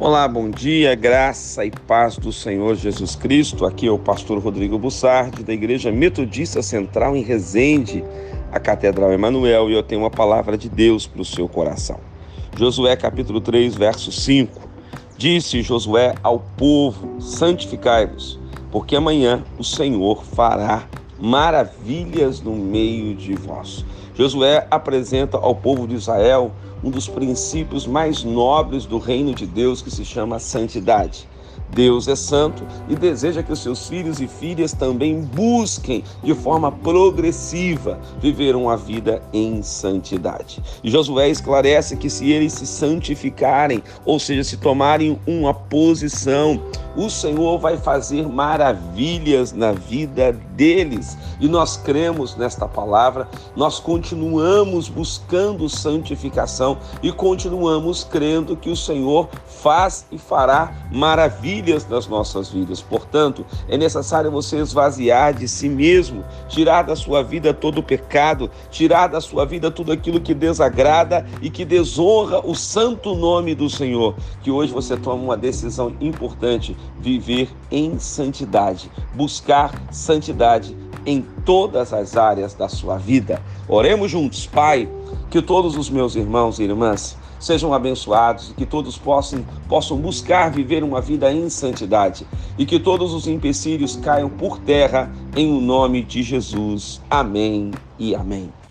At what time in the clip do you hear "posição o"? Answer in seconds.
45.52-47.10